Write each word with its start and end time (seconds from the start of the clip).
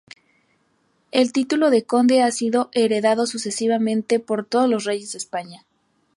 El 1.11 1.31
título 1.31 1.69
de 1.69 1.83
Conde 1.83 2.23
ha 2.23 2.31
sido 2.31 2.71
heredado 2.71 3.27
sucesivamente 3.27 4.19
por 4.19 4.43
todos 4.47 4.67
los 4.67 4.83
Reyes 4.85 5.11
de 5.11 5.19
España. 5.19 5.63